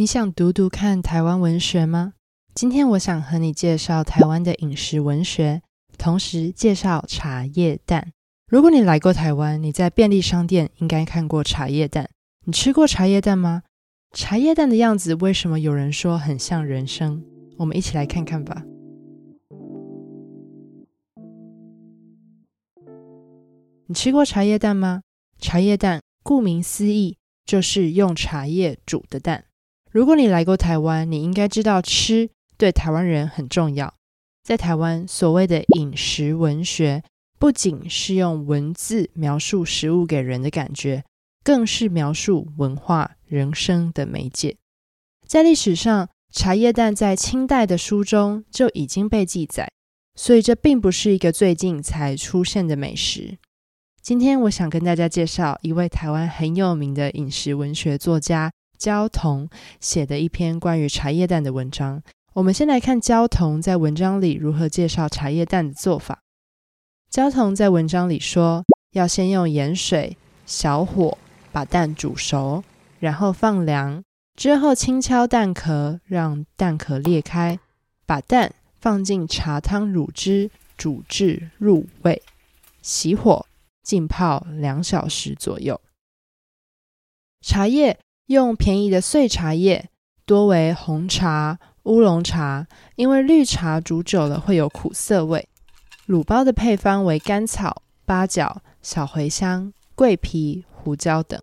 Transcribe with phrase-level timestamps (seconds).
[0.00, 2.14] 你想读读看台湾文学吗？
[2.54, 5.60] 今天我想和你介绍台湾的饮食文学，
[5.98, 8.10] 同时介绍茶叶蛋。
[8.46, 12.08] 如果你来过台湾，你在便利商店应该看过茶叶蛋。
[12.46, 13.64] 你吃过茶叶蛋吗？
[14.12, 17.22] 茶叶蛋的样子为什么有人说很像人生？
[17.58, 18.64] 我们一起来看看吧。
[23.88, 25.02] 你吃过茶叶蛋吗？
[25.38, 29.44] 茶叶蛋顾名思义就是用茶叶煮的蛋。
[29.92, 33.92] 如果你来过台湾，你应该知道吃对台湾人很重要。
[34.44, 37.02] 在台湾，所谓的饮食文学，
[37.40, 41.02] 不仅是用文字描述食物给人的感觉，
[41.42, 44.56] 更是描述文化人生的媒介。
[45.26, 49.68] 在历史上，茶叶蛋在清代的书中就已经被记载，
[50.14, 53.38] 所以这并不是一个最近才出现的美食。
[54.00, 58.52] 今天，我想跟大家介绍一位台湾很有名的饮食文学作家。
[58.80, 59.48] 焦桐
[59.78, 62.02] 写的一篇关于茶叶蛋的文章。
[62.32, 66.22] 我们先来看焦桐在文章里如何介绍茶叶蛋的做法。
[67.10, 71.18] 焦桐在文章里说，要先用盐水小火
[71.52, 72.64] 把蛋煮熟，
[72.98, 74.02] 然后放凉，
[74.34, 77.58] 之后轻敲蛋壳，让蛋壳裂开，
[78.06, 82.22] 把蛋放进茶汤乳汁煮至入味，
[82.82, 83.44] 熄火
[83.82, 85.78] 浸泡两小时左右。
[87.42, 87.98] 茶叶。
[88.30, 89.90] 用便宜的碎茶叶，
[90.24, 95.48] 多为红茶、乌龙茶，因为绿茶煮久了会有苦涩味。
[96.06, 101.40] 卤包的配方为甘草、八角、小茴香、桂皮、胡椒等。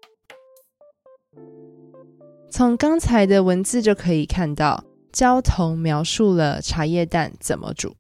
[2.50, 7.98] 从刚才的文字就可以看到，焦桐描述了茶叶蛋怎么煮。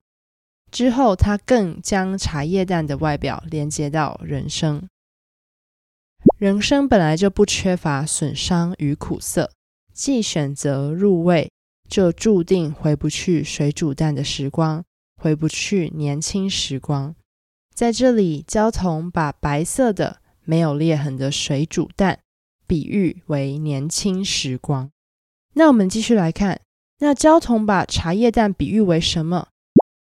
[0.71, 4.88] 之后，他更将茶叶蛋的外表连接到人生。
[6.38, 9.49] 人生本来就不缺乏损伤与苦涩，
[9.91, 11.49] 既选择入味，
[11.89, 14.83] 就注定回不去水煮蛋的时光，
[15.19, 17.15] 回不去年轻时光。
[17.73, 22.20] 在这里，焦桐把白色的、没有裂痕的水煮蛋
[22.67, 24.92] 比喻为年轻时光。
[25.55, 26.61] 那我们继续来看，
[26.99, 29.47] 那焦桐把茶叶蛋比喻为什么？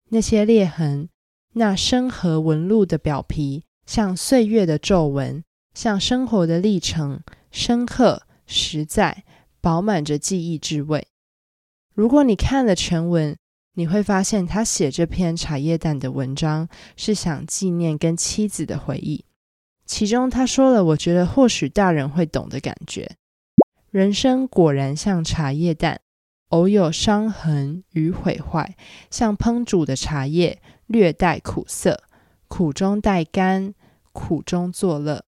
[0.10, 1.08] 那些裂痕，
[1.54, 5.42] 那深褐纹路的表皮，像岁月的皱纹。
[5.80, 9.24] 像生活的历程，深刻、实在，
[9.62, 11.08] 饱满着记忆之味。
[11.94, 13.38] 如果你看了全文，
[13.76, 16.68] 你会发现他写这篇茶叶蛋的文章
[16.98, 19.24] 是想纪念跟妻子的回忆。
[19.86, 23.16] 其中他说了，我觉得或许大人会懂的感觉：
[23.90, 26.02] 人生果然像茶叶蛋，
[26.50, 28.76] 偶有伤痕与毁坏，
[29.10, 32.04] 像烹煮的茶叶，略带苦涩，
[32.50, 33.74] 苦中带甘，
[34.12, 35.24] 苦中作乐。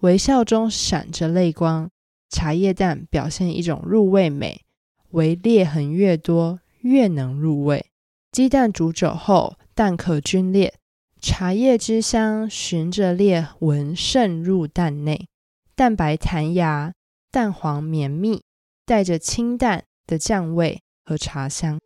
[0.00, 1.90] 微笑中闪着泪光，
[2.30, 4.62] 茶叶蛋表现一种入味美，
[5.10, 7.84] 为裂痕越多越能入味。
[8.32, 10.72] 鸡蛋煮久后，蛋壳龟裂，
[11.20, 15.28] 茶叶之香循着裂纹渗入蛋内，
[15.74, 16.94] 蛋白弹牙，
[17.30, 18.40] 蛋黄绵密，
[18.86, 21.78] 带着清淡的酱味和茶香。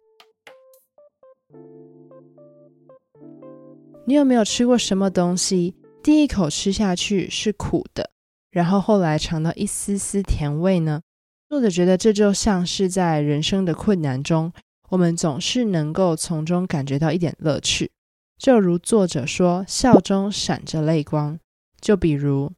[4.06, 5.74] 你有没有吃过什么东西？
[6.04, 8.10] 第一口吃下去是苦的，
[8.50, 11.00] 然后后来尝到一丝丝甜味呢？
[11.48, 14.52] 作者觉得这就像是在人生的困难中，
[14.90, 17.90] 我们总是能够从中感觉到一点乐趣。
[18.36, 21.38] 就如作者说，笑中闪着泪光。
[21.80, 22.52] 就比如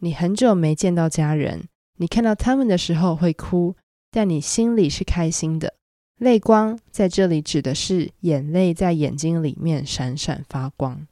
[0.00, 3.76] 你很久没见到家人，你看到他们的时候会哭，
[4.10, 5.72] 但你心里是开心的。
[6.18, 11.06] 泪光在这里指的是眼泪在眼睛里面闪闪发光。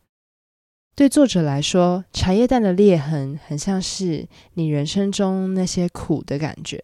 [0.99, 6.83] 对作者来说，茶叶蛋的裂痕很像是你人生中那些苦的感觉，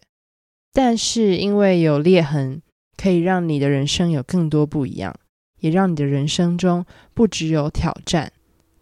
[0.71, 2.61] 但是因为有裂痕，
[2.95, 5.13] 可以让你的人生有更多不一样，
[5.59, 8.31] 也让你的人生中不只有挑战、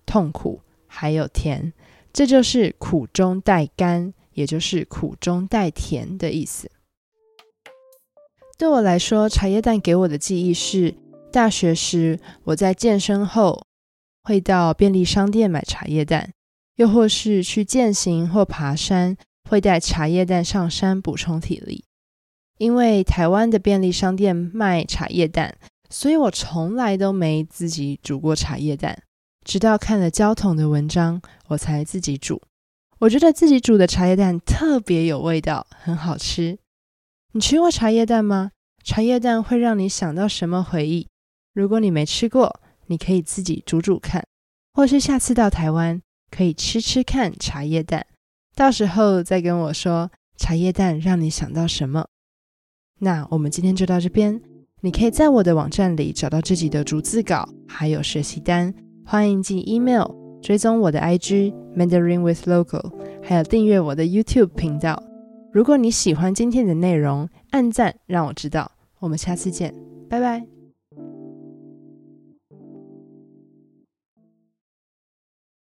[0.06, 1.74] 痛苦，还有甜。
[2.14, 6.70] 这就是苦中带甘，也就是苦中带甜的意思。
[8.60, 10.94] 对我来说，茶叶蛋给我的记忆是
[11.32, 13.66] 大学时我在健身后。
[14.24, 16.32] 会到便利商店买茶叶蛋，
[16.78, 19.18] 又或是去健行或爬山，
[19.50, 21.84] 会带茶叶蛋上山补充体力。
[22.58, 25.58] 因为台湾的便利商店卖茶叶蛋，
[25.90, 29.04] 所以我从来都没自己煮过茶叶蛋。
[29.44, 32.42] 直到看了焦桐的文章，我才自己煮。
[33.00, 36.58] 我觉得自己煮的茶叶蛋特别有味道，很好吃。
[37.34, 38.52] 你吃过茶叶蛋吗？
[38.84, 41.10] 茶叶蛋会让你想到什么回忆？
[41.54, 44.26] 如果你没吃过，你可以自己煮煮看，
[44.74, 48.06] 或是下次到台湾可以吃吃看茶叶蛋，
[48.56, 52.06] 到时候再跟我说茶叶蛋让你想到什么。
[53.00, 54.42] 那我们今天就到这边。
[54.82, 58.74] 你可以在我的网站里找到自己的逐字稿，还有学习单。
[59.06, 60.06] 欢迎寄 email，
[60.42, 62.92] 追踪我的 IG Mandarin with Local，
[63.24, 65.02] 还有订阅我的 YouTube 频道。
[65.54, 68.70] 如果你喜欢今天的内容，按赞让我知道。
[69.00, 69.74] 我们下次见，
[70.10, 70.53] 拜拜。